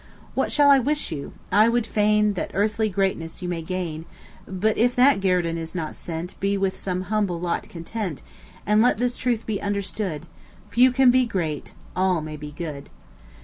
What 0.33 0.51
shall 0.51 0.71
I 0.71 0.79
wish 0.79 1.11
you? 1.11 1.31
I 1.51 1.69
would 1.69 1.85
fain 1.85 2.33
That 2.33 2.49
earthly 2.55 2.89
greatness 2.89 3.43
you 3.43 3.47
may 3.47 3.61
gain; 3.61 4.05
But 4.47 4.75
if 4.79 4.95
that 4.95 5.19
guerdon 5.21 5.59
is 5.59 5.75
not 5.75 5.93
sent, 5.93 6.33
Be 6.39 6.57
with 6.57 6.75
some 6.75 7.03
humble 7.03 7.39
lot 7.39 7.69
content; 7.69 8.23
And 8.65 8.81
let 8.81 8.97
this 8.97 9.15
truth 9.15 9.45
be 9.45 9.61
understood 9.61 10.25
Few 10.71 10.91
can 10.91 11.11
be 11.11 11.27
great, 11.27 11.73
all 11.95 12.19
may 12.21 12.35
be 12.35 12.49
good. 12.51 12.89